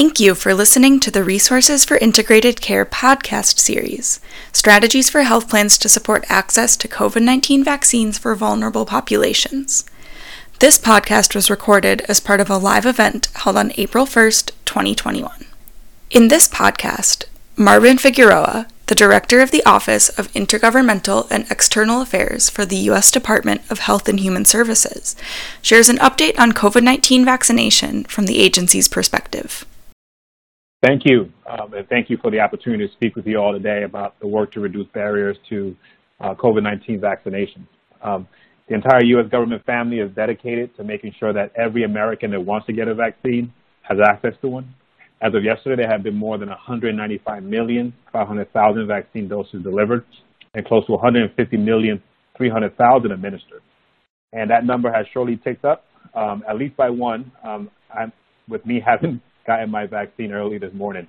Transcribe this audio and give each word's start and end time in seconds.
Thank 0.00 0.18
you 0.18 0.34
for 0.34 0.54
listening 0.54 0.98
to 1.00 1.10
the 1.10 1.22
Resources 1.22 1.84
for 1.84 1.98
Integrated 1.98 2.62
Care 2.62 2.86
podcast 2.86 3.58
series 3.58 4.18
Strategies 4.50 5.10
for 5.10 5.24
Health 5.24 5.50
Plans 5.50 5.76
to 5.76 5.90
Support 5.90 6.24
Access 6.30 6.74
to 6.78 6.88
COVID 6.88 7.20
19 7.22 7.62
Vaccines 7.62 8.16
for 8.16 8.34
Vulnerable 8.34 8.86
Populations. 8.86 9.84
This 10.58 10.78
podcast 10.78 11.34
was 11.34 11.50
recorded 11.50 12.00
as 12.08 12.18
part 12.18 12.40
of 12.40 12.48
a 12.48 12.56
live 12.56 12.86
event 12.86 13.28
held 13.34 13.58
on 13.58 13.74
April 13.76 14.06
1st, 14.06 14.52
2021. 14.64 15.44
In 16.08 16.28
this 16.28 16.48
podcast, 16.48 17.26
Marvin 17.54 17.98
Figueroa, 17.98 18.68
the 18.86 18.94
Director 18.94 19.42
of 19.42 19.50
the 19.50 19.62
Office 19.66 20.08
of 20.08 20.32
Intergovernmental 20.32 21.30
and 21.30 21.44
External 21.50 22.00
Affairs 22.00 22.48
for 22.48 22.64
the 22.64 22.88
U.S. 22.88 23.10
Department 23.10 23.60
of 23.70 23.80
Health 23.80 24.08
and 24.08 24.20
Human 24.20 24.46
Services, 24.46 25.14
shares 25.60 25.90
an 25.90 25.98
update 25.98 26.38
on 26.38 26.52
COVID 26.52 26.82
19 26.82 27.22
vaccination 27.22 28.04
from 28.04 28.24
the 28.24 28.38
agency's 28.38 28.88
perspective. 28.88 29.66
Thank 30.82 31.02
you, 31.04 31.30
um, 31.46 31.74
and 31.74 31.86
thank 31.88 32.08
you 32.08 32.16
for 32.22 32.30
the 32.30 32.40
opportunity 32.40 32.88
to 32.88 32.92
speak 32.94 33.14
with 33.14 33.26
you 33.26 33.36
all 33.36 33.52
today 33.52 33.82
about 33.82 34.18
the 34.18 34.26
work 34.26 34.50
to 34.52 34.60
reduce 34.60 34.86
barriers 34.94 35.36
to 35.50 35.76
uh, 36.20 36.34
COVID-19 36.34 37.00
vaccinations. 37.00 37.66
Um, 38.02 38.26
the 38.66 38.76
entire 38.76 39.04
U.S. 39.04 39.26
government 39.30 39.62
family 39.66 39.98
is 39.98 40.10
dedicated 40.14 40.74
to 40.76 40.84
making 40.84 41.12
sure 41.20 41.34
that 41.34 41.52
every 41.54 41.84
American 41.84 42.30
that 42.30 42.40
wants 42.40 42.66
to 42.66 42.72
get 42.72 42.88
a 42.88 42.94
vaccine 42.94 43.52
has 43.82 43.98
access 44.08 44.32
to 44.40 44.48
one. 44.48 44.74
As 45.20 45.34
of 45.34 45.44
yesterday, 45.44 45.82
there 45.82 45.90
have 45.90 46.02
been 46.02 46.16
more 46.16 46.38
than 46.38 46.48
195,500,000 46.48 48.86
vaccine 48.86 49.28
doses 49.28 49.62
delivered 49.62 50.06
and 50.54 50.64
close 50.64 50.86
to 50.86 50.92
150,300,000 50.92 53.12
administered. 53.12 53.60
And 54.32 54.50
that 54.50 54.64
number 54.64 54.90
has 54.90 55.04
surely 55.12 55.36
ticked 55.36 55.66
up, 55.66 55.84
um, 56.14 56.42
at 56.48 56.56
least 56.56 56.74
by 56.76 56.88
one. 56.88 57.30
Um, 57.44 57.70
with 58.48 58.64
me 58.66 58.80
having 58.84 59.20
gotten 59.50 59.68
my 59.68 59.84
vaccine 59.84 60.30
early 60.32 60.58
this 60.58 60.72
morning. 60.74 61.08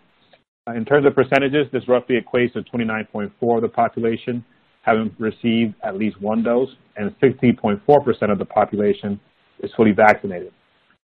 Uh, 0.68 0.73
in 0.73 0.84
terms 0.84 1.05
of 1.05 1.13
percentages, 1.13 1.68
this 1.72 1.88
roughly 1.88 2.16
equates 2.20 2.54
to 2.54 2.62
29.4 2.63 3.55
of 3.55 3.62
the 3.62 3.70
population 3.70 4.43
having 4.82 5.16
received 5.20 5.76
at 5.84 5.96
least 5.96 6.20
one 6.20 6.41
dose, 6.41 6.70
and 6.98 7.12
16.4% 7.20 8.32
of 8.32 8.40
the 8.40 8.46
population 8.46 9.20
is 9.60 9.70
fully 9.77 9.91
vaccinated. 9.91 10.51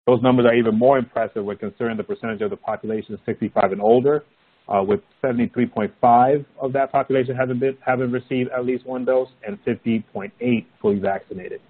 Those 0.08 0.20
numbers 0.20 0.46
are 0.46 0.54
even 0.54 0.76
more 0.76 0.98
impressive 0.98 1.44
when 1.44 1.58
considering 1.58 1.96
the 1.96 2.02
percentage 2.02 2.42
of 2.42 2.50
the 2.50 2.56
population 2.56 3.16
65 3.24 3.70
and 3.70 3.80
older, 3.80 4.24
uh, 4.68 4.82
with 4.84 5.00
73.5 5.24 6.44
of 6.60 6.72
that 6.72 6.90
population 6.90 7.36
having, 7.36 7.60
been, 7.60 7.78
having 7.86 8.10
received 8.10 8.50
at 8.50 8.66
least 8.66 8.84
one 8.84 9.04
dose 9.04 9.28
and 9.46 9.64
50.8 9.64 10.66
fully 10.80 10.98
vaccinated. 10.98 11.60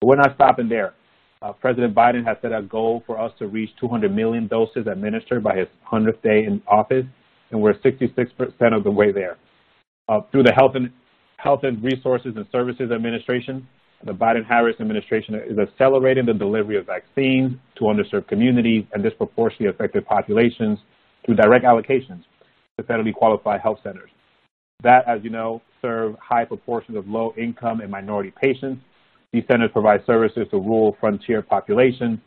But 0.00 0.06
we're 0.06 0.16
not 0.16 0.36
stopping 0.36 0.68
there. 0.68 0.94
Uh, 1.42 1.52
President 1.54 1.94
Biden 1.94 2.22
has 2.26 2.36
set 2.42 2.52
a 2.52 2.60
goal 2.60 3.02
for 3.06 3.18
us 3.18 3.32
to 3.38 3.46
reach 3.46 3.70
200 3.80 4.14
million 4.14 4.46
doses 4.46 4.86
administered 4.86 5.42
by 5.42 5.56
his 5.56 5.68
100th 5.90 6.20
day 6.22 6.44
in 6.44 6.60
office, 6.66 7.06
and 7.50 7.60
we're 7.60 7.72
66% 7.74 8.76
of 8.76 8.84
the 8.84 8.90
way 8.90 9.10
there. 9.10 9.38
Uh, 10.06 10.20
through 10.30 10.42
the 10.42 10.52
Health 10.52 10.72
and, 10.74 10.90
Health 11.38 11.60
and 11.62 11.82
Resources 11.82 12.34
and 12.36 12.44
Services 12.52 12.90
Administration, 12.90 13.66
the 14.04 14.12
Biden-Harris 14.12 14.76
administration 14.80 15.34
is 15.34 15.58
accelerating 15.58 16.26
the 16.26 16.34
delivery 16.34 16.76
of 16.76 16.84
vaccines 16.84 17.52
to 17.76 17.84
underserved 17.84 18.28
communities 18.28 18.84
and 18.92 19.02
disproportionately 19.02 19.68
affected 19.68 20.04
populations 20.06 20.78
through 21.24 21.36
direct 21.36 21.64
allocations 21.64 22.22
to 22.76 22.84
federally 22.84 23.14
qualified 23.14 23.62
health 23.62 23.78
centers. 23.82 24.10
That, 24.82 25.08
as 25.08 25.20
you 25.22 25.30
know, 25.30 25.62
serve 25.80 26.16
high 26.20 26.44
proportions 26.44 26.98
of 26.98 27.08
low 27.08 27.32
income 27.38 27.80
and 27.80 27.90
minority 27.90 28.32
patients 28.38 28.82
these 29.32 29.44
centers 29.50 29.70
provide 29.72 30.04
services 30.06 30.46
to 30.50 30.58
rural 30.58 30.96
frontier 30.98 31.42
populations, 31.42 32.18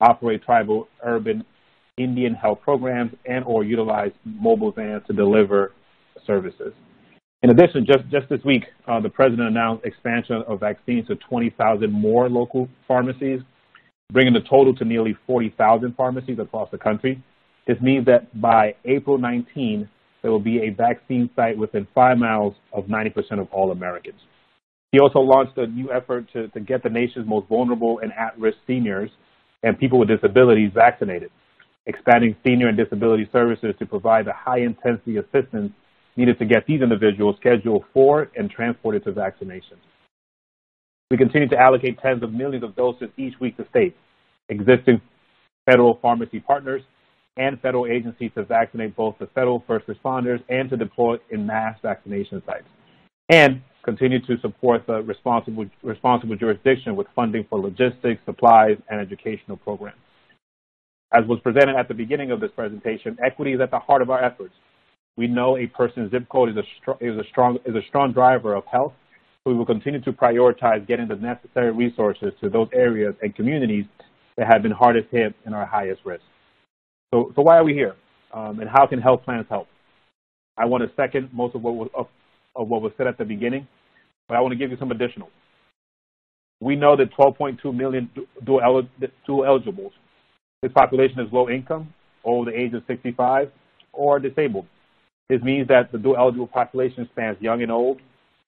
operate 0.00 0.42
tribal, 0.42 0.88
urban, 1.04 1.44
Indian 1.96 2.34
health 2.34 2.60
programs, 2.62 3.12
and 3.26 3.44
or 3.44 3.64
utilize 3.64 4.12
mobile 4.24 4.72
vans 4.72 5.02
to 5.06 5.12
deliver 5.12 5.72
services. 6.26 6.72
In 7.42 7.50
addition, 7.50 7.86
just, 7.86 8.06
just 8.10 8.28
this 8.28 8.40
week, 8.44 8.64
uh, 8.86 9.00
the 9.00 9.08
president 9.08 9.48
announced 9.48 9.86
expansion 9.86 10.42
of 10.46 10.60
vaccines 10.60 11.06
to 11.06 11.16
20,000 11.16 11.90
more 11.90 12.28
local 12.28 12.68
pharmacies, 12.86 13.40
bringing 14.12 14.34
the 14.34 14.40
total 14.40 14.74
to 14.76 14.84
nearly 14.84 15.16
40,000 15.26 15.96
pharmacies 15.96 16.38
across 16.38 16.70
the 16.70 16.76
country. 16.76 17.22
This 17.66 17.80
means 17.80 18.04
that 18.06 18.38
by 18.38 18.74
April 18.84 19.16
19, 19.16 19.88
there 20.20 20.30
will 20.30 20.38
be 20.38 20.58
a 20.60 20.70
vaccine 20.70 21.30
site 21.34 21.56
within 21.56 21.86
five 21.94 22.18
miles 22.18 22.54
of 22.74 22.84
90% 22.84 23.40
of 23.40 23.48
all 23.52 23.70
Americans. 23.70 24.20
He 24.92 24.98
also 24.98 25.20
launched 25.20 25.56
a 25.56 25.66
new 25.66 25.92
effort 25.92 26.26
to, 26.32 26.48
to 26.48 26.60
get 26.60 26.82
the 26.82 26.90
nation's 26.90 27.28
most 27.28 27.48
vulnerable 27.48 28.00
and 28.00 28.12
at-risk 28.12 28.58
seniors 28.66 29.10
and 29.62 29.78
people 29.78 29.98
with 29.98 30.08
disabilities 30.08 30.72
vaccinated, 30.74 31.30
expanding 31.86 32.34
senior 32.44 32.68
and 32.68 32.76
disability 32.76 33.28
services 33.30 33.74
to 33.78 33.86
provide 33.86 34.26
the 34.26 34.32
high-intensity 34.32 35.18
assistance 35.18 35.72
needed 36.16 36.38
to 36.38 36.44
get 36.44 36.66
these 36.66 36.82
individuals 36.82 37.36
scheduled 37.38 37.84
for 37.94 38.30
and 38.36 38.50
transported 38.50 39.04
to 39.04 39.12
vaccination. 39.12 39.76
We 41.10 41.16
continue 41.16 41.48
to 41.48 41.58
allocate 41.58 41.98
tens 42.00 42.22
of 42.22 42.32
millions 42.32 42.64
of 42.64 42.74
doses 42.74 43.10
each 43.16 43.34
week 43.40 43.56
to 43.58 43.66
states, 43.68 43.96
existing 44.48 45.00
federal 45.66 45.98
pharmacy 46.02 46.40
partners, 46.40 46.82
and 47.36 47.60
federal 47.60 47.86
agencies 47.86 48.30
to 48.34 48.44
vaccinate 48.44 48.96
both 48.96 49.16
the 49.18 49.26
federal 49.28 49.62
first 49.66 49.86
responders 49.86 50.42
and 50.48 50.68
to 50.70 50.76
deploy 50.76 51.16
in 51.30 51.46
mass 51.46 51.78
vaccination 51.80 52.42
sites. 52.44 52.66
And 53.30 53.62
continue 53.84 54.20
to 54.26 54.38
support 54.40 54.86
the 54.88 55.02
responsible, 55.02 55.64
responsible 55.82 56.34
jurisdiction 56.34 56.96
with 56.96 57.06
funding 57.14 57.46
for 57.48 57.60
logistics, 57.60 58.20
supplies, 58.26 58.76
and 58.90 59.00
educational 59.00 59.56
programs. 59.56 60.00
As 61.12 61.24
was 61.26 61.38
presented 61.40 61.76
at 61.76 61.86
the 61.86 61.94
beginning 61.94 62.32
of 62.32 62.40
this 62.40 62.50
presentation, 62.54 63.16
equity 63.24 63.52
is 63.52 63.60
at 63.60 63.70
the 63.70 63.78
heart 63.78 64.02
of 64.02 64.10
our 64.10 64.22
efforts. 64.22 64.54
We 65.16 65.28
know 65.28 65.56
a 65.56 65.66
person's 65.68 66.10
zip 66.10 66.28
code 66.28 66.50
is 66.50 66.56
a, 66.56 67.04
is 67.04 67.16
a, 67.16 67.24
strong, 67.30 67.58
is 67.64 67.74
a 67.76 67.82
strong 67.88 68.12
driver 68.12 68.54
of 68.54 68.64
health, 68.66 68.94
so 69.44 69.52
we 69.52 69.54
will 69.56 69.66
continue 69.66 70.00
to 70.00 70.12
prioritize 70.12 70.86
getting 70.86 71.06
the 71.06 71.16
necessary 71.16 71.70
resources 71.70 72.32
to 72.40 72.48
those 72.48 72.68
areas 72.72 73.14
and 73.22 73.34
communities 73.34 73.84
that 74.36 74.46
have 74.52 74.62
been 74.62 74.72
hardest 74.72 75.08
hit 75.10 75.34
and 75.44 75.54
are 75.54 75.64
highest 75.64 76.00
risk. 76.04 76.22
So, 77.14 77.32
so 77.36 77.42
why 77.42 77.58
are 77.58 77.64
we 77.64 77.74
here? 77.74 77.94
Um, 78.32 78.58
and 78.60 78.68
how 78.68 78.86
can 78.86 79.00
health 79.00 79.22
plans 79.24 79.46
help? 79.48 79.68
I 80.56 80.64
want 80.66 80.82
to 80.82 80.90
second 80.96 81.30
most 81.32 81.54
of 81.54 81.62
what 81.62 81.74
was, 81.74 82.08
of 82.56 82.68
what 82.68 82.82
was 82.82 82.92
said 82.96 83.06
at 83.06 83.18
the 83.18 83.24
beginning, 83.24 83.66
but 84.28 84.36
I 84.36 84.40
want 84.40 84.52
to 84.52 84.58
give 84.58 84.70
you 84.70 84.76
some 84.78 84.90
additional. 84.90 85.30
We 86.60 86.76
know 86.76 86.96
that 86.96 87.12
12.2 87.12 87.74
million 87.74 88.10
dual, 88.44 88.82
dual 89.26 89.44
eligibles. 89.44 89.92
This 90.62 90.72
population 90.72 91.20
is 91.20 91.32
low 91.32 91.48
income, 91.48 91.92
over 92.24 92.50
the 92.50 92.56
age 92.56 92.74
of 92.74 92.82
65, 92.86 93.50
or 93.92 94.18
disabled. 94.18 94.66
This 95.28 95.40
means 95.42 95.68
that 95.68 95.90
the 95.90 95.98
dual 95.98 96.16
eligible 96.16 96.46
population 96.46 97.08
spans 97.12 97.38
young 97.40 97.62
and 97.62 97.72
old, 97.72 98.00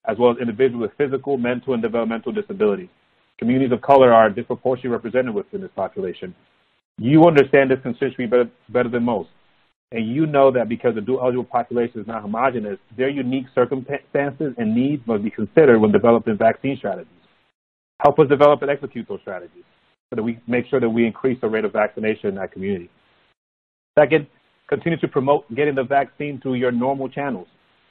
as 0.07 0.19
well 0.19 0.33
as 0.33 0.39
individuals 0.39 0.83
with 0.83 0.99
physical, 0.99 1.39
mental, 1.39 1.75
and 1.75 1.83
developmental 1.83 2.33
disabilities. 2.33 2.89
Communities 3.39 3.73
of 3.73 3.81
color 3.81 4.12
are 4.12 4.29
disproportionately 4.31 4.91
represented 4.91 5.35
within 5.35 5.62
this 5.62 5.71
population. 5.75 6.35
You 6.99 7.25
understand 7.25 7.71
this 7.71 7.79
constituency 7.83 8.27
better, 8.27 8.51
better 8.69 8.89
than 8.89 9.05
most 9.05 9.31
and 9.93 10.09
you 10.09 10.27
know 10.27 10.51
that 10.51 10.69
because 10.69 10.95
the 10.95 11.01
dual 11.01 11.21
eligible 11.21 11.45
population 11.45 12.01
is 12.01 12.07
not 12.07 12.23
homogenous, 12.23 12.79
their 12.97 13.11
unique 13.11 13.47
circumstances 13.55 14.55
and 14.57 14.75
needs 14.75 15.07
must 15.07 15.23
be 15.23 15.31
considered 15.31 15.79
when 15.79 15.93
developing 15.93 16.37
vaccine 16.37 16.77
strategies. 16.77 17.13
Help 18.01 18.19
us 18.19 18.29
develop 18.29 18.63
and 18.63 18.71
execute 18.71 19.07
those 19.07 19.21
strategies 19.21 19.65
so 20.11 20.17
that 20.17 20.23
we 20.23 20.41
make 20.47 20.67
sure 20.69 20.81
that 20.81 20.89
we 20.89 21.07
increase 21.07 21.39
the 21.41 21.49
rate 21.49 21.65
of 21.65 21.73
vaccination 21.73 22.31
in 22.31 22.35
that 22.37 22.53
community. 22.53 22.91
Second, 23.99 24.27
continue 24.69 24.99
to 24.99 25.09
promote 25.09 25.53
getting 25.55 25.75
the 25.75 25.85
vaccine 25.85 26.41
through 26.41 26.55
your 26.55 26.73
normal 26.73 27.09
channels. 27.09 27.49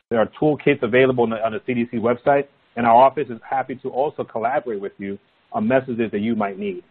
There 0.10 0.20
are 0.20 0.30
toolkits 0.42 0.82
available 0.82 1.24
on 1.26 1.30
the, 1.30 1.46
on 1.46 1.54
the 1.54 1.60
CDC 1.60 1.94
website, 1.94 2.48
and 2.76 2.86
our 2.86 2.96
office 2.96 3.28
is 3.30 3.40
happy 3.48 3.76
to 3.76 3.90
also 3.90 4.24
collaborate 4.24 4.82
with 4.82 4.94
you 4.98 5.20
on 5.52 5.68
messages 5.68 6.12
that 6.12 6.20
you 6.20 6.36
might 6.36 6.58
need. 6.58 6.84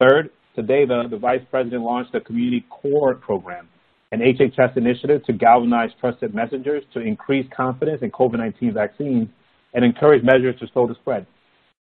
Third, 0.00 0.30
today 0.54 0.84
the, 0.84 1.04
the 1.10 1.16
Vice 1.16 1.42
President 1.50 1.82
launched 1.82 2.14
a 2.14 2.20
Community 2.20 2.64
Corps 2.68 3.14
program 3.14 3.68
an 4.12 4.20
HHS 4.20 4.76
initiative 4.76 5.24
to 5.24 5.32
galvanize 5.32 5.90
trusted 6.00 6.34
messengers 6.34 6.82
to 6.94 7.00
increase 7.00 7.46
confidence 7.54 8.02
in 8.02 8.10
COVID-19 8.10 8.72
vaccines 8.72 9.28
and 9.74 9.84
encourage 9.84 10.22
measures 10.24 10.58
to 10.60 10.66
slow 10.72 10.86
the 10.86 10.94
spread. 10.94 11.26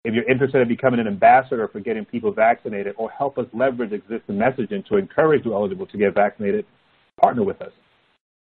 If 0.06 0.14
you're 0.14 0.30
interested 0.30 0.62
in 0.62 0.68
becoming 0.68 1.00
an 1.00 1.08
ambassador 1.08 1.68
for 1.68 1.80
getting 1.80 2.06
people 2.06 2.32
vaccinated 2.32 2.96
or 2.98 3.10
help 3.10 3.38
us 3.38 3.46
leverage 3.54 3.94
existing 3.94 4.36
messaging 4.36 4.86
to 4.88 4.98
encourage 4.98 5.46
you 5.46 5.54
eligible 5.54 5.86
to 5.88 5.98
get 5.98 6.14
vaccinated, 6.14 6.66
partner 7.22 7.44
with 7.44 7.62
us. 7.62 7.72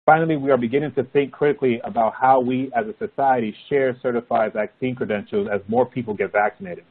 Finally, 0.06 0.36
we 0.36 0.50
are 0.50 0.56
beginning 0.56 0.92
to 0.92 1.04
think 1.04 1.32
critically 1.32 1.80
about 1.84 2.12
how 2.20 2.38
we 2.38 2.70
as 2.76 2.86
a 2.86 2.94
society 2.98 3.54
share 3.68 3.96
certified 4.02 4.52
vaccine 4.52 4.94
credentials 4.94 5.48
as 5.52 5.60
more 5.68 5.86
people 5.86 6.12
get 6.12 6.30
vaccinated. 6.30 6.84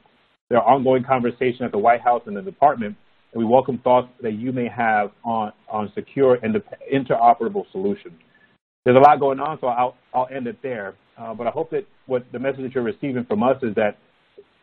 There 0.50 0.60
are 0.60 0.74
ongoing 0.74 1.04
conversations 1.04 1.62
at 1.62 1.72
the 1.72 1.78
White 1.78 2.02
House 2.02 2.24
and 2.26 2.36
the 2.36 2.42
department 2.42 2.96
and 3.34 3.44
we 3.44 3.50
welcome 3.50 3.80
thoughts 3.80 4.10
that 4.22 4.34
you 4.34 4.52
may 4.52 4.68
have 4.68 5.12
on, 5.24 5.52
on 5.70 5.92
secure 5.96 6.38
and 6.44 6.56
interoperable 6.94 7.64
solutions. 7.72 8.14
There's 8.86 8.98
a 8.98 9.00
lot 9.00 9.20
going 9.20 9.40
on, 9.40 9.58
so 9.60 9.68
I'll, 9.68 9.96
I'll 10.14 10.28
end 10.34 10.48
it 10.48 10.58
there. 10.62 10.96
Uh, 11.18 11.34
but 11.34 11.48
I 11.48 11.52
hope 11.52 11.72
that 11.72 11.86
what 12.06 12.26
the 12.32 12.40
message 12.40 12.62
that 12.62 12.76
you're 12.76 12.84
receiving 12.84 13.26
from 13.26 13.44
us 13.44 13.58
is 13.64 13.74
that 13.76 13.98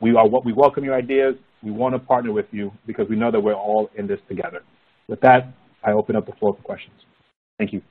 we, 0.00 0.14
are, 0.14 0.28
we 0.44 0.52
welcome 0.52 0.84
your 0.84 0.94
ideas. 0.94 1.34
We 1.62 1.70
want 1.70 1.94
to 1.94 1.98
partner 1.98 2.32
with 2.32 2.46
you 2.52 2.72
because 2.86 3.06
we 3.08 3.16
know 3.16 3.30
that 3.30 3.40
we're 3.40 3.54
all 3.54 3.90
in 3.96 4.06
this 4.06 4.20
together. 4.28 4.62
With 5.08 5.20
that, 5.20 5.52
I 5.84 5.92
open 5.92 6.16
up 6.16 6.26
the 6.26 6.32
floor 6.32 6.54
for 6.54 6.62
questions. 6.62 6.96
Thank 7.58 7.72
you. 7.72 7.82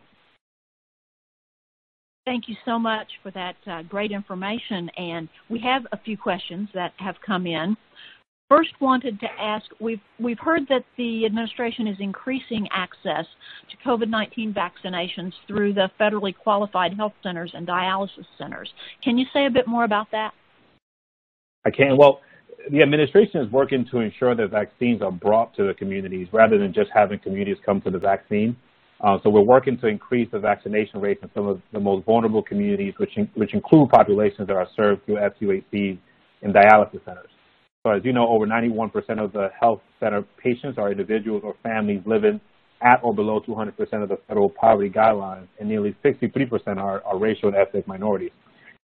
Thank 2.26 2.48
you 2.48 2.56
so 2.64 2.78
much 2.78 3.08
for 3.24 3.32
that 3.32 3.56
uh, 3.66 3.82
great 3.84 4.12
information. 4.12 4.90
And 4.98 5.30
we 5.50 5.60
have 5.62 5.84
a 5.92 5.98
few 5.98 6.18
questions 6.18 6.70
that 6.74 6.94
have 6.98 7.16
come 7.26 7.48
in. 7.48 7.76
First, 8.50 8.72
wanted 8.80 9.20
to 9.20 9.28
ask 9.40 9.66
we've, 9.80 10.02
we've 10.20 10.40
heard 10.40 10.68
that 10.70 10.84
the 10.98 11.26
administration 11.26 11.88
is 11.88 11.98
increasing 12.00 12.68
access 12.72 13.26
to 13.70 13.78
COVID 13.88 14.10
19 14.10 14.56
vaccinations 14.56 15.34
through 15.48 15.74
the 15.74 15.90
federally 16.00 16.36
qualified 16.36 16.96
health 16.96 17.14
centers 17.22 17.52
and 17.54 17.68
dialysis 17.68 18.26
centers. 18.40 18.74
Can 19.04 19.20
you 19.20 19.26
say 19.34 19.46
a 19.46 19.52
bit 19.52 19.68
more 19.68 19.84
about 19.84 20.08
that? 20.12 20.34
I 21.64 21.70
can. 21.70 21.96
Well, 21.96 22.22
the 22.72 22.82
administration 22.82 23.42
is 23.42 23.52
working 23.52 23.86
to 23.92 24.00
ensure 24.00 24.36
that 24.36 24.50
vaccines 24.50 25.04
are 25.04 25.12
brought 25.12 25.56
to 25.56 25.68
the 25.68 25.74
communities 25.76 26.28
rather 26.32 26.58
than 26.58 26.74
just 26.74 26.90
having 26.92 27.20
communities 27.20 27.58
come 27.64 27.82
to 27.82 27.92
the 27.92 28.00
vaccine. 28.00 28.58
Uh, 29.02 29.18
so 29.24 29.30
we're 29.30 29.42
working 29.42 29.78
to 29.78 29.88
increase 29.88 30.28
the 30.32 30.40
vaccination 30.40 31.00
rates 31.00 31.22
in 31.22 31.30
some 31.36 31.48
of 31.48 31.62
the 31.72 31.80
most 31.80 32.04
vulnerable 32.06 32.42
communities, 32.42 32.94
which, 32.98 33.16
in, 33.16 33.30
which 33.36 33.54
include 33.54 33.90
populations 33.90 34.48
that 34.48 34.56
are 34.56 34.68
served 34.76 35.06
through 35.06 35.16
FQHCs 35.18 35.98
and 36.42 36.54
dialysis 36.54 37.06
centers. 37.06 37.30
So 37.86 37.92
as 37.94 38.04
you 38.04 38.12
know, 38.12 38.28
over 38.28 38.46
91% 38.46 38.92
of 39.24 39.32
the 39.32 39.50
health 39.58 39.82
center 40.02 40.24
patients 40.44 40.78
are 40.78 40.92
individuals 40.92 41.44
or 41.46 41.56
families 41.64 42.02
living 42.06 42.42
at 42.82 43.00
or 43.04 43.14
below 43.14 43.40
200% 43.40 43.70
of 44.04 44.10
the 44.10 44.18
federal 44.28 44.50
poverty 44.50 44.90
guidelines, 44.90 45.48
and 45.60 45.70
nearly 45.70 45.96
63% 46.04 46.78
are, 46.78 47.02
are 47.04 47.18
racial 47.18 47.50
and 47.50 47.58
ethnic 47.58 47.88
minorities. 47.88 48.32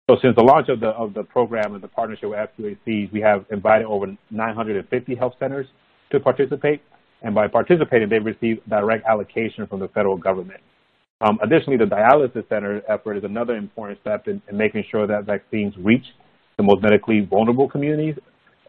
So 0.09 0.17
since 0.21 0.35
the 0.35 0.43
launch 0.43 0.67
of 0.67 0.81
the, 0.81 0.89
of 0.89 1.13
the 1.13 1.23
program 1.23 1.73
and 1.73 1.81
the 1.81 1.87
partnership 1.87 2.29
with 2.29 2.39
FQHCs, 2.39 3.13
we 3.13 3.21
have 3.21 3.45
invited 3.49 3.85
over 3.85 4.07
950 4.29 5.15
health 5.15 5.33
centers 5.39 5.67
to 6.11 6.19
participate. 6.19 6.81
And 7.21 7.33
by 7.33 7.47
participating, 7.47 8.09
they've 8.09 8.25
received 8.25 8.67
direct 8.69 9.05
allocation 9.05 9.67
from 9.67 9.79
the 9.79 9.87
federal 9.89 10.17
government. 10.17 10.59
Um, 11.21 11.37
additionally, 11.43 11.77
the 11.77 11.85
dialysis 11.85 12.49
center 12.49 12.81
effort 12.89 13.15
is 13.15 13.23
another 13.23 13.55
important 13.55 14.01
step 14.01 14.27
in, 14.27 14.41
in, 14.49 14.57
making 14.57 14.83
sure 14.89 15.05
that 15.05 15.25
vaccines 15.25 15.73
reach 15.77 16.05
the 16.57 16.63
most 16.63 16.81
medically 16.81 17.21
vulnerable 17.29 17.69
communities 17.69 18.15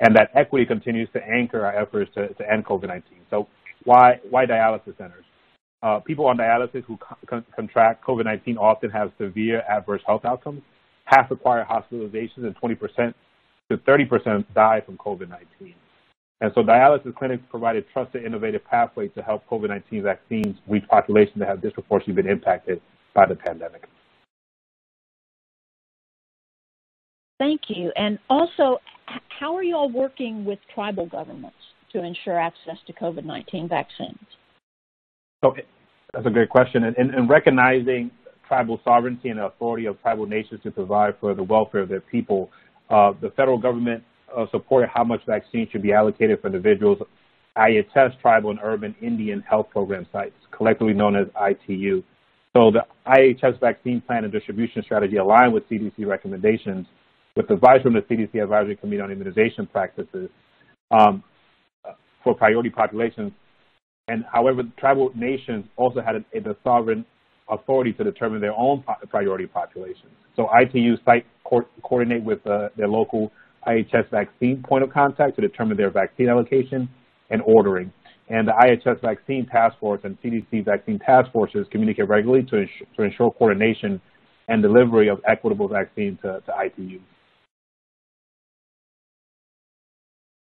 and 0.02 0.14
that 0.16 0.30
equity 0.34 0.66
continues 0.66 1.08
to 1.14 1.24
anchor 1.26 1.64
our 1.64 1.74
efforts 1.74 2.10
to, 2.14 2.28
to 2.34 2.52
end 2.52 2.66
COVID-19. 2.66 3.02
So 3.30 3.48
why, 3.84 4.20
why 4.28 4.44
dialysis 4.44 4.98
centers? 4.98 5.24
Uh, 5.82 6.00
people 6.00 6.26
on 6.26 6.36
dialysis 6.36 6.84
who 6.84 6.98
con 7.26 7.44
contract 7.56 8.04
COVID-19 8.04 8.58
often 8.58 8.90
have 8.90 9.12
severe 9.18 9.62
adverse 9.68 10.02
health 10.06 10.24
outcomes 10.24 10.62
half 11.04 11.30
require 11.30 11.66
hospitalizations 11.68 12.44
and 12.44 12.56
20% 12.56 13.14
to 13.70 13.76
30% 13.78 14.44
die 14.54 14.80
from 14.84 14.96
COVID-19. 14.98 15.74
And 16.40 16.52
so 16.54 16.62
dialysis 16.62 17.14
clinics 17.14 17.42
provide 17.50 17.76
a 17.76 17.82
trusted, 17.82 18.24
innovative 18.24 18.64
pathway 18.64 19.08
to 19.08 19.22
help 19.22 19.46
COVID-19 19.48 20.02
vaccines 20.02 20.56
reach 20.68 20.84
populations 20.88 21.38
that 21.38 21.48
have 21.48 21.62
disproportionately 21.62 22.22
been 22.22 22.30
impacted 22.30 22.80
by 23.14 23.26
the 23.26 23.36
pandemic. 23.36 23.88
Thank 27.38 27.62
you. 27.68 27.92
And 27.96 28.18
also, 28.30 28.78
how 29.06 29.54
are 29.56 29.62
you 29.62 29.76
all 29.76 29.90
working 29.90 30.44
with 30.44 30.58
tribal 30.74 31.06
governments 31.06 31.56
to 31.92 32.02
ensure 32.02 32.38
access 32.38 32.76
to 32.86 32.92
COVID-19 32.92 33.68
vaccines? 33.68 34.18
So 35.44 35.54
that's 36.12 36.26
a 36.26 36.30
great 36.30 36.48
question. 36.48 36.84
And, 36.84 36.96
and, 36.96 37.14
and 37.14 37.28
recognizing 37.28 38.10
tribal 38.46 38.80
sovereignty 38.84 39.30
and 39.30 39.38
the 39.38 39.46
authority 39.46 39.86
of 39.86 40.00
tribal 40.02 40.26
nations 40.26 40.60
to 40.62 40.70
provide 40.70 41.14
for 41.20 41.34
the 41.34 41.42
welfare 41.42 41.80
of 41.80 41.88
their 41.88 42.00
people. 42.00 42.50
Uh, 42.90 43.12
the 43.20 43.30
federal 43.30 43.58
government 43.58 44.04
uh, 44.36 44.46
supported 44.50 44.90
how 44.92 45.04
much 45.04 45.20
vaccine 45.26 45.68
should 45.70 45.82
be 45.82 45.92
allocated 45.92 46.40
for 46.40 46.48
individuals 46.48 46.98
IHS 47.56 48.18
tribal 48.20 48.50
and 48.50 48.58
urban 48.62 48.94
Indian 49.02 49.42
health 49.42 49.68
program 49.70 50.06
sites, 50.12 50.34
collectively 50.56 50.94
known 50.94 51.16
as 51.16 51.26
ITU. 51.36 52.02
So 52.54 52.70
the 52.70 52.86
IHS 53.06 53.60
vaccine 53.60 54.00
plan 54.00 54.24
and 54.24 54.32
distribution 54.32 54.82
strategy 54.82 55.16
align 55.16 55.52
with 55.52 55.68
CDC 55.68 56.06
recommendations 56.06 56.86
with 57.36 57.50
advice 57.50 57.82
from 57.82 57.94
the 57.94 58.00
CDC 58.00 58.42
Advisory 58.42 58.76
Committee 58.76 59.00
on 59.00 59.10
Immunization 59.10 59.66
Practices 59.66 60.28
um, 60.90 61.22
for 62.22 62.34
priority 62.34 62.70
populations. 62.70 63.32
And 64.08 64.24
however, 64.30 64.62
tribal 64.78 65.12
nations 65.14 65.64
also 65.76 66.02
had 66.02 66.16
a, 66.16 66.40
the 66.40 66.56
sovereign 66.62 67.04
authority 67.48 67.92
to 67.94 68.04
determine 68.04 68.40
their 68.40 68.54
own 68.54 68.84
priority 69.08 69.46
populations. 69.46 70.12
So 70.36 70.48
ITU 70.54 70.96
site 71.04 71.26
co 71.44 71.62
coordinate 71.82 72.22
with 72.22 72.46
uh, 72.46 72.68
their 72.76 72.88
local 72.88 73.32
IHS 73.66 74.10
vaccine 74.10 74.62
point 74.62 74.84
of 74.84 74.90
contact 74.90 75.36
to 75.36 75.40
determine 75.40 75.76
their 75.76 75.90
vaccine 75.90 76.28
allocation 76.28 76.88
and 77.30 77.42
ordering. 77.42 77.92
And 78.28 78.48
the 78.48 78.52
IHS 78.52 79.00
vaccine 79.00 79.46
task 79.46 79.78
force 79.78 80.00
and 80.04 80.20
CDC 80.22 80.64
vaccine 80.64 80.98
task 80.98 81.30
forces 81.32 81.66
communicate 81.70 82.08
regularly 82.08 82.44
to, 82.44 82.56
ensure, 82.58 82.86
to 82.96 83.02
ensure 83.02 83.30
coordination 83.32 84.00
and 84.48 84.62
delivery 84.62 85.08
of 85.08 85.20
equitable 85.26 85.68
vaccine 85.68 86.18
to, 86.22 86.42
to 86.46 86.52
ITU. 86.64 87.00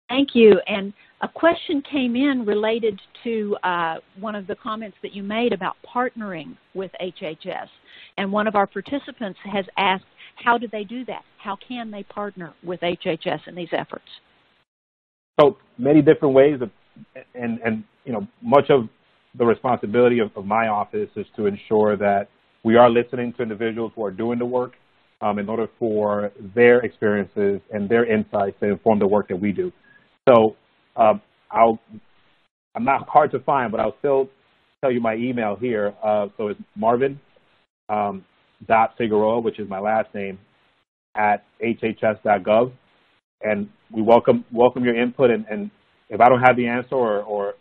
Thank 0.09 0.29
you. 0.33 0.59
And 0.67 0.93
a 1.21 1.27
question 1.27 1.81
came 1.89 2.15
in 2.15 2.45
related 2.45 2.99
to 3.23 3.55
uh, 3.63 3.95
one 4.19 4.35
of 4.35 4.45
the 4.45 4.55
comments 4.55 4.97
that 5.01 5.13
you 5.13 5.23
made 5.23 5.53
about 5.53 5.75
partnering 5.95 6.57
with 6.73 6.91
HHS. 7.01 7.67
And 8.17 8.31
one 8.31 8.47
of 8.47 8.55
our 8.55 8.67
participants 8.67 9.39
has 9.51 9.65
asked, 9.77 10.03
how 10.35 10.57
do 10.57 10.67
they 10.67 10.83
do 10.83 11.05
that? 11.05 11.23
How 11.37 11.57
can 11.67 11.91
they 11.91 12.03
partner 12.03 12.53
with 12.63 12.81
HHS 12.81 13.47
in 13.47 13.55
these 13.55 13.69
efforts? 13.71 14.05
So 15.39 15.57
many 15.77 16.01
different 16.01 16.35
ways, 16.35 16.61
of, 16.61 16.69
and, 17.33 17.59
and 17.63 17.83
you 18.05 18.13
know, 18.13 18.27
much 18.41 18.69
of 18.69 18.89
the 19.35 19.45
responsibility 19.45 20.19
of, 20.19 20.29
of, 20.35 20.45
my 20.45 20.67
office 20.67 21.09
is 21.15 21.25
to 21.35 21.47
ensure 21.47 21.95
that 21.97 22.27
we 22.63 22.75
are 22.75 22.89
listening 22.89 23.33
to 23.33 23.41
individuals 23.41 23.91
who 23.95 24.03
are 24.05 24.11
doing 24.11 24.37
the 24.37 24.45
work 24.45 24.73
um, 25.21 25.39
in 25.39 25.49
order 25.49 25.67
for 25.79 26.31
their 26.53 26.79
experiences 26.81 27.61
and 27.73 27.89
their 27.89 28.05
insights 28.05 28.59
to 28.59 28.67
inform 28.67 28.99
the 28.99 29.07
work 29.07 29.27
that 29.29 29.39
we 29.39 29.51
do. 29.51 29.71
So 30.27 30.55
um, 30.95 31.21
I'll, 31.51 31.79
I'm 32.75 32.85
not 32.85 33.07
hard 33.07 33.31
to 33.31 33.39
find, 33.39 33.71
but 33.71 33.79
I'll 33.79 33.95
still 33.99 34.29
tell 34.81 34.91
you 34.91 35.01
my 35.01 35.15
email 35.15 35.55
here. 35.55 35.93
Uh, 36.03 36.27
so 36.37 36.47
it's 36.47 36.59
Marvin 36.75 37.19
um, 37.89 38.23
dot 38.67 38.95
Figueroa, 38.97 39.41
which 39.41 39.59
is 39.59 39.69
my 39.69 39.79
last 39.79 40.13
name, 40.13 40.39
at 41.15 41.43
hhs.gov. 41.63 42.71
And 43.41 43.69
we 43.91 44.01
welcome 44.01 44.45
welcome 44.51 44.85
your 44.85 44.95
input. 44.95 45.29
And, 45.29 45.45
and 45.49 45.69
if 46.09 46.21
I 46.21 46.29
don't 46.29 46.41
have 46.41 46.55
the 46.55 46.67
answer, 46.67 46.95
or, 46.95 47.23
or, 47.23 47.53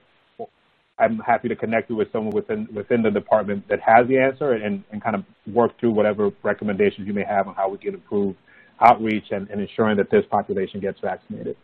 I'm 0.99 1.19
happy 1.19 1.49
to 1.49 1.57
connect 1.57 1.91
you 1.91 1.97
with 1.97 2.13
someone 2.13 2.33
within 2.33 2.69
within 2.73 3.03
the 3.03 3.11
department 3.11 3.67
that 3.69 3.81
has 3.81 4.07
the 4.07 4.19
answer, 4.19 4.53
and, 4.53 4.85
and 4.93 5.03
kind 5.03 5.17
of 5.17 5.25
work 5.53 5.79
through 5.81 5.91
whatever 5.91 6.31
recommendations 6.45 7.09
you 7.09 7.13
may 7.13 7.25
have 7.25 7.49
on 7.49 7.55
how 7.55 7.69
we 7.69 7.79
can 7.79 7.95
improve 7.95 8.37
outreach 8.81 9.25
and, 9.33 9.49
and 9.51 9.61
ensuring 9.61 9.97
that 9.97 10.11
this 10.11 10.25
population 10.31 10.81
gets 10.81 11.01
vaccinated. 11.01 11.57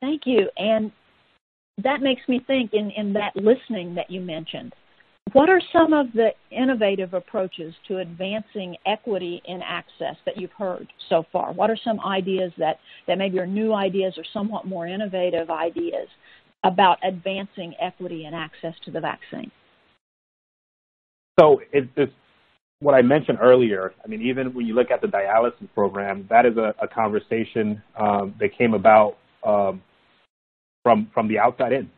Thank 0.00 0.22
you. 0.24 0.48
And 0.56 0.92
that 1.82 2.00
makes 2.00 2.22
me 2.28 2.40
think 2.46 2.72
in, 2.72 2.90
in 2.90 3.12
that 3.14 3.36
listening 3.36 3.94
that 3.94 4.10
you 4.10 4.20
mentioned, 4.20 4.74
what 5.32 5.48
are 5.48 5.60
some 5.72 5.92
of 5.92 6.06
the 6.12 6.30
innovative 6.50 7.14
approaches 7.14 7.72
to 7.86 7.98
advancing 7.98 8.76
equity 8.84 9.40
in 9.44 9.60
access 9.62 10.16
that 10.26 10.36
you've 10.36 10.52
heard 10.52 10.88
so 11.08 11.24
far? 11.30 11.52
What 11.52 11.70
are 11.70 11.78
some 11.84 12.00
ideas 12.00 12.52
that, 12.58 12.78
that 13.06 13.16
maybe 13.16 13.38
are 13.38 13.46
new 13.46 13.72
ideas 13.72 14.14
or 14.16 14.24
somewhat 14.32 14.66
more 14.66 14.88
innovative 14.88 15.50
ideas 15.50 16.08
about 16.64 16.98
advancing 17.04 17.74
equity 17.80 18.24
and 18.24 18.34
access 18.34 18.74
to 18.84 18.90
the 18.90 19.00
vaccine? 19.00 19.50
So 21.38 21.60
it's 21.72 22.12
what 22.80 22.94
I 22.94 23.02
mentioned 23.02 23.38
earlier. 23.40 23.94
I 24.04 24.08
mean, 24.08 24.22
even 24.22 24.52
when 24.52 24.66
you 24.66 24.74
look 24.74 24.90
at 24.90 25.00
the 25.00 25.06
dialysis 25.06 25.68
program, 25.74 26.26
that 26.28 26.44
is 26.44 26.56
a, 26.56 26.74
a 26.82 26.88
conversation 26.88 27.80
um, 27.98 28.34
that 28.40 28.56
came 28.58 28.74
about 28.74 29.16
um, 29.44 29.80
from 30.82 31.10
from 31.12 31.28
the 31.28 31.38
outside 31.38 31.72
in, 31.72 31.90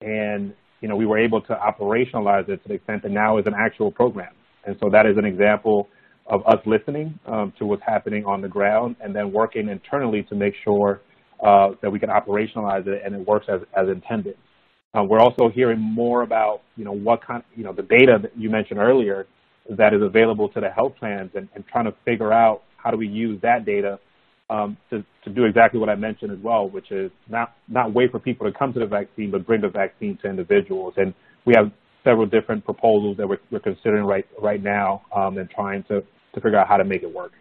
and 0.00 0.54
you 0.80 0.88
know 0.88 0.96
we 0.96 1.06
were 1.06 1.18
able 1.18 1.40
to 1.42 1.54
operationalize 1.54 2.48
it 2.48 2.62
to 2.62 2.68
the 2.68 2.74
extent 2.74 3.02
that 3.02 3.10
now 3.12 3.38
is 3.38 3.46
an 3.46 3.54
actual 3.58 3.90
program, 3.90 4.32
and 4.64 4.76
so 4.80 4.88
that 4.90 5.06
is 5.06 5.16
an 5.16 5.24
example 5.24 5.88
of 6.26 6.46
us 6.46 6.58
listening 6.64 7.18
um, 7.26 7.52
to 7.58 7.66
what's 7.66 7.82
happening 7.82 8.24
on 8.24 8.40
the 8.40 8.48
ground 8.48 8.96
and 9.00 9.14
then 9.14 9.32
working 9.32 9.68
internally 9.68 10.22
to 10.22 10.34
make 10.34 10.54
sure 10.64 11.00
uh, 11.44 11.70
that 11.82 11.90
we 11.90 11.98
can 11.98 12.08
operationalize 12.08 12.86
it 12.86 13.02
and 13.04 13.14
it 13.14 13.26
works 13.26 13.46
as, 13.48 13.60
as 13.76 13.88
intended. 13.88 14.36
Uh, 14.96 15.02
we're 15.02 15.20
also 15.20 15.48
hearing 15.48 15.78
more 15.78 16.22
about, 16.22 16.62
you 16.76 16.84
know, 16.84 16.92
what 16.92 17.24
kind, 17.24 17.42
you 17.56 17.64
know, 17.64 17.72
the 17.72 17.82
data 17.82 18.18
that 18.20 18.36
you 18.36 18.48
mentioned 18.50 18.78
earlier 18.78 19.26
that 19.70 19.94
is 19.94 20.02
available 20.02 20.48
to 20.48 20.60
the 20.60 20.70
health 20.70 20.92
plans 20.98 21.30
and, 21.34 21.48
and 21.54 21.64
trying 21.66 21.84
to 21.84 21.94
figure 22.04 22.32
out 22.32 22.62
how 22.76 22.90
do 22.90 22.96
we 22.96 23.06
use 23.06 23.40
that 23.42 23.64
data 23.64 23.98
um, 24.50 24.76
to, 24.90 25.04
to 25.24 25.30
do 25.30 25.44
exactly 25.44 25.78
what 25.78 25.88
I 25.88 25.94
mentioned 25.94 26.32
as 26.32 26.38
well, 26.42 26.68
which 26.68 26.90
is 26.90 27.10
not, 27.28 27.54
not 27.68 27.94
wait 27.94 28.10
for 28.10 28.18
people 28.18 28.50
to 28.50 28.58
come 28.58 28.72
to 28.72 28.80
the 28.80 28.86
vaccine, 28.86 29.30
but 29.30 29.46
bring 29.46 29.60
the 29.60 29.68
vaccine 29.68 30.18
to 30.22 30.28
individuals. 30.28 30.94
And 30.96 31.14
we 31.46 31.54
have 31.56 31.70
several 32.04 32.26
different 32.26 32.64
proposals 32.64 33.16
that 33.18 33.28
we're, 33.28 33.38
we're 33.50 33.60
considering 33.60 34.04
right, 34.04 34.26
right 34.40 34.62
now 34.62 35.02
um, 35.14 35.38
and 35.38 35.48
trying 35.50 35.84
to, 35.84 36.00
to 36.00 36.40
figure 36.40 36.56
out 36.56 36.68
how 36.68 36.76
to 36.76 36.84
make 36.84 37.02
it 37.02 37.14
work. 37.14 37.32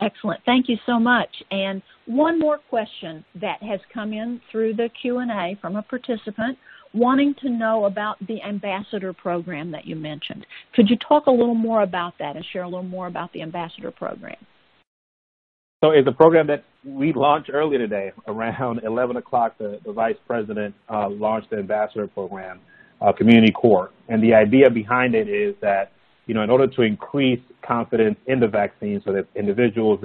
Excellent. 0.00 0.40
Thank 0.44 0.68
you 0.68 0.76
so 0.84 0.98
much. 0.98 1.30
And 1.50 1.80
one 2.06 2.38
more 2.38 2.58
question 2.58 3.24
that 3.40 3.62
has 3.62 3.78
come 3.94 4.12
in 4.12 4.40
through 4.50 4.74
the 4.74 4.88
Q&A 5.00 5.56
from 5.60 5.76
a 5.76 5.82
participant 5.82 6.58
wanting 6.92 7.34
to 7.40 7.48
know 7.48 7.86
about 7.86 8.16
the 8.26 8.42
ambassador 8.42 9.12
program 9.12 9.70
that 9.70 9.86
you 9.86 9.96
mentioned. 9.96 10.44
Could 10.74 10.90
you 10.90 10.96
talk 10.96 11.26
a 11.26 11.30
little 11.30 11.54
more 11.54 11.82
about 11.82 12.14
that 12.18 12.36
and 12.36 12.44
share 12.52 12.64
a 12.64 12.68
little 12.68 12.82
more 12.82 13.06
about 13.06 13.32
the 13.32 13.42
ambassador 13.42 13.90
program? 13.90 14.36
So 15.82 15.90
it's 15.90 16.06
a 16.06 16.12
program 16.12 16.46
that 16.46 16.62
we 16.84 17.12
launched 17.12 17.50
earlier 17.52 17.78
today 17.78 18.12
around 18.28 18.80
11 18.84 19.16
o'clock. 19.16 19.58
The, 19.58 19.80
the 19.84 19.92
vice 19.92 20.14
president 20.28 20.76
uh, 20.88 21.08
launched 21.08 21.50
the 21.50 21.56
ambassador 21.56 22.06
program, 22.06 22.60
uh, 23.00 23.12
Community 23.12 23.52
Corps. 23.52 23.90
And 24.08 24.22
the 24.22 24.32
idea 24.32 24.70
behind 24.70 25.16
it 25.16 25.28
is 25.28 25.56
that 25.60 25.90
you 26.26 26.34
know, 26.34 26.42
in 26.42 26.50
order 26.50 26.68
to 26.68 26.82
increase 26.82 27.40
confidence 27.66 28.16
in 28.28 28.38
the 28.38 28.46
vaccine 28.46 29.02
so 29.04 29.12
that 29.12 29.26
individuals 29.34 29.98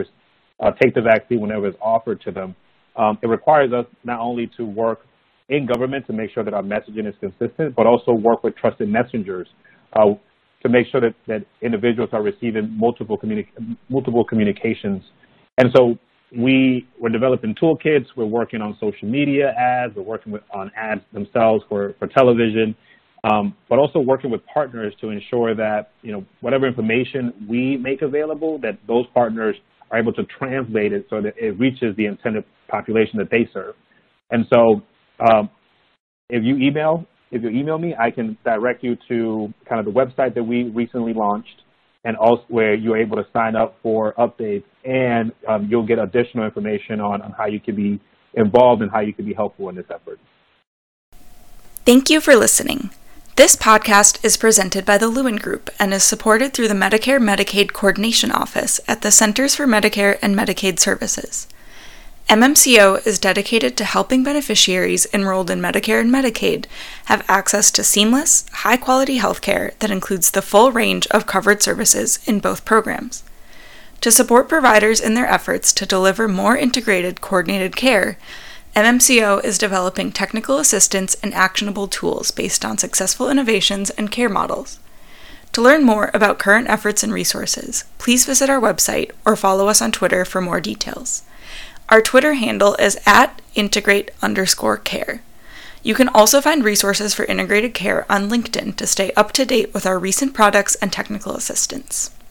uh, 0.60 0.72
take 0.81 0.96
the 0.96 1.01
vaccine 1.01 1.41
whenever 1.41 1.67
it's 1.67 1.77
offered 1.79 2.22
to 2.22 2.31
them, 2.31 2.55
um, 2.96 3.19
it 3.22 3.27
requires 3.27 3.72
us 3.72 3.86
not 4.03 4.19
only 4.19 4.50
to 4.57 4.65
work 4.65 5.05
in 5.50 5.67
government 5.67 6.07
to 6.07 6.13
make 6.13 6.31
sure 6.34 6.43
that 6.43 6.55
our 6.55 6.63
messaging 6.63 7.07
is 7.07 7.13
consistent, 7.19 7.75
but 7.75 7.86
also 7.86 8.12
work 8.12 8.43
with 8.43 8.55
trusted 8.55 8.89
messengers 8.89 9.48
uh, 9.93 10.05
to 10.63 10.69
make 10.69 10.88
sure 10.91 11.01
that, 11.01 11.13
that 11.27 11.46
individuals 11.62 12.10
are 12.13 12.24
receiving 12.24 12.75
multiple, 12.75 13.15
communi- 13.15 13.48
multiple 13.89 14.25
communications. 14.25 15.03
And 15.58 15.70
so 15.76 15.98
we, 16.36 16.88
we're 17.00 17.10
developing 17.10 17.56
toolkits, 17.56 18.06
we're 18.16 18.26
working 18.26 18.62
on 18.62 18.78
social 18.80 19.08
media 19.08 19.54
ads, 19.58 19.96
we're 19.96 20.04
working 20.04 20.32
with, 20.32 20.44
on 20.54 20.72
ads 20.76 21.02
themselves 21.14 21.64
for, 21.70 21.96
for 22.00 22.08
television, 22.08 22.76
um, 23.24 23.56
but 23.70 23.80
also 23.80 24.00
working 24.00 24.30
with 24.30 24.42
partners 24.54 24.94
to 25.02 25.10
ensure 25.10 25.56
that 25.56 25.92
you 26.02 26.12
know 26.12 26.24
whatever 26.42 26.68
information 26.68 27.34
we 27.50 27.78
make 27.78 28.02
available, 28.02 28.60
that 28.60 28.78
those 28.88 29.06
partners 29.14 29.56
are 29.90 29.98
able 29.98 30.14
to 30.14 30.24
translate 30.38 30.94
it 30.94 31.08
so 31.10 31.22
that 31.22 31.34
it 31.38 31.58
reaches 31.60 31.96
the 31.96 32.06
intended 32.06 32.44
population 32.68 33.18
that 33.18 33.30
they 33.32 33.50
serve. 33.54 33.74
And 34.30 34.46
so, 34.54 34.82
um, 35.32 35.50
if 36.30 36.44
you 36.44 36.58
email 36.58 37.08
if 37.32 37.44
you 37.44 37.50
email 37.50 37.78
me, 37.78 37.94
I 38.00 38.12
can 38.12 38.38
direct 38.46 38.84
you 38.84 38.98
to 39.10 39.54
kind 39.68 39.86
of 39.86 39.94
the 39.94 40.00
website 40.00 40.34
that 40.36 40.44
we 40.44 40.64
recently 40.64 41.14
launched, 41.14 41.64
and 42.08 42.16
also 42.16 42.46
where 42.48 42.74
you're 42.74 42.96
able 42.96 43.18
to 43.18 43.28
sign 43.34 43.58
up 43.58 43.76
for 43.84 44.14
updates, 44.14 44.64
and 44.86 45.34
um, 45.46 45.68
you'll 45.70 45.86
get 45.86 46.00
additional 46.00 46.46
information 46.46 47.02
on, 47.02 47.22
on 47.22 47.32
how 47.32 47.48
you 47.48 47.60
can 47.60 47.76
be 47.76 48.00
involved 48.34 48.82
and 48.82 48.90
how 48.90 49.02
you 49.02 49.14
can 49.14 49.26
be 49.26 49.34
helpful 49.34 49.68
in 49.68 49.76
this 49.76 49.86
effort. 49.94 50.18
Thank 51.86 52.10
you 52.10 52.22
for 52.22 52.38
listening. 52.38 52.92
This 53.36 53.58
podcast 53.58 54.24
is 54.24 54.38
presented 54.38 54.86
by 54.86 54.98
the 54.98 55.10
Lewin 55.10 55.36
Group 55.36 55.70
and 55.78 55.94
is 55.94 56.04
supported 56.04 56.54
through 56.54 56.70
the 56.70 56.74
Medicare 56.74 57.22
Medicaid 57.22 57.74
Coordination 57.74 58.32
Office 58.32 58.80
at 58.88 59.02
the 59.02 59.12
Centers 59.12 59.54
for 59.56 59.68
Medicare 59.68 60.18
and 60.22 60.34
Medicaid 60.34 60.80
Services. 60.80 61.48
MMCO 62.29 63.07
is 63.07 63.19
dedicated 63.19 63.77
to 63.77 63.86
helping 63.86 64.22
beneficiaries 64.22 65.07
enrolled 65.13 65.50
in 65.50 65.62
Medicare 65.62 66.01
and 66.01 66.12
Medicaid 66.13 66.65
have 67.05 67.24
access 67.29 67.72
to 67.72 67.86
seamless, 67.86 68.46
high 68.51 68.75
quality 68.75 69.17
healthcare 69.17 69.79
that 69.79 69.91
includes 69.91 70.31
the 70.31 70.41
full 70.41 70.74
range 70.74 71.07
of 71.07 71.25
covered 71.25 71.63
services 71.63 72.19
in 72.25 72.41
both 72.41 72.65
programs. 72.65 73.24
To 74.01 74.12
support 74.12 74.50
providers 74.50 75.00
in 75.00 75.13
their 75.13 75.25
efforts 75.25 75.72
to 75.72 75.86
deliver 75.86 76.27
more 76.27 76.57
integrated, 76.57 77.22
coordinated 77.22 77.77
care, 77.77 78.17
MMCO 78.75 79.41
is 79.46 79.57
developing 79.57 80.12
technical 80.12 80.57
assistance 80.57 81.15
and 81.24 81.34
actionable 81.34 81.88
tools 81.88 82.31
based 82.31 82.65
on 82.65 82.77
successful 82.77 83.29
innovations 83.29 83.89
and 83.91 84.12
care 84.12 84.27
models. 84.27 84.79
To 85.53 85.62
learn 85.62 85.86
more 85.86 86.12
about 86.13 86.39
current 86.39 86.69
efforts 86.69 87.03
and 87.03 87.13
resources, 87.13 87.86
please 88.00 88.25
visit 88.25 88.50
our 88.50 88.60
website 88.60 89.12
or 89.25 89.38
follow 89.38 89.69
us 89.69 89.81
on 89.81 89.93
Twitter 89.93 90.25
for 90.25 90.41
more 90.41 90.60
details. 90.60 91.24
Our 91.89 92.01
Twitter 92.01 92.34
handle 92.34 92.75
is 92.75 93.00
at 93.06 93.41
integrate 93.56 94.12
underscore 94.22 94.75
care. 94.77 95.22
You 95.84 95.96
can 95.96 96.10
also 96.10 96.41
find 96.41 96.63
resources 96.63 97.13
for 97.13 97.24
integrated 97.25 97.74
care 97.74 98.06
on 98.12 98.29
LinkedIn 98.29 98.75
to 98.75 98.86
stay 98.86 99.13
up 99.13 99.32
to 99.34 99.46
date 99.46 99.74
with 99.74 99.86
our 99.86 99.98
recent 99.98 100.34
products 100.34 100.75
and 100.75 100.91
technical 100.91 101.34
assistance. 101.34 102.12